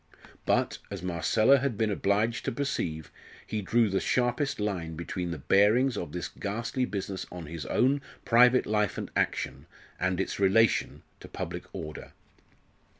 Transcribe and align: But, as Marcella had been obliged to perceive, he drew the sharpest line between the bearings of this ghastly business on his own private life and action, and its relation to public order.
But, 0.47 0.79
as 0.89 1.03
Marcella 1.03 1.59
had 1.59 1.77
been 1.77 1.91
obliged 1.91 2.43
to 2.45 2.51
perceive, 2.51 3.11
he 3.45 3.61
drew 3.61 3.87
the 3.87 3.99
sharpest 3.99 4.59
line 4.59 4.95
between 4.95 5.29
the 5.29 5.37
bearings 5.37 5.95
of 5.95 6.11
this 6.11 6.27
ghastly 6.27 6.85
business 6.85 7.27
on 7.31 7.45
his 7.45 7.67
own 7.67 8.01
private 8.25 8.65
life 8.65 8.97
and 8.97 9.11
action, 9.15 9.67
and 9.99 10.19
its 10.19 10.39
relation 10.39 11.03
to 11.19 11.27
public 11.27 11.65
order. 11.71 12.13